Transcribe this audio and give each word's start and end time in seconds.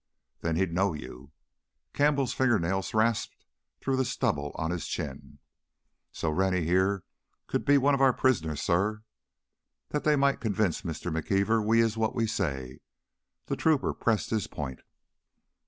"Then 0.39 0.55
he'd 0.55 0.73
know 0.73 0.93
you." 0.95 1.31
Campbell's 1.93 2.33
fingernails 2.33 2.95
rasped 2.95 3.45
through 3.79 3.97
the 3.97 4.03
stubble 4.03 4.51
on 4.55 4.71
his 4.71 4.87
chin. 4.87 5.37
"So 6.11 6.31
Rennie 6.31 6.63
heah 6.65 7.03
could 7.45 7.65
be 7.65 7.77
one 7.77 7.93
of 7.93 8.01
our 8.01 8.11
prisoners, 8.11 8.63
suh. 8.63 8.93
That 9.89 10.03
theah 10.03 10.17
might 10.17 10.39
convince 10.41 10.83
Mistuh 10.83 11.11
McKeever 11.11 11.63
we's 11.63 11.97
what 11.97 12.15
we 12.15 12.25
say" 12.25 12.79
the 13.45 13.55
trooper 13.55 13.93
pressed 13.93 14.31
his 14.31 14.47
point. 14.47 14.79